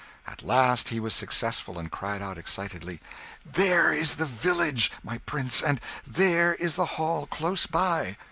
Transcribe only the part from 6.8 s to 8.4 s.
Hall close by!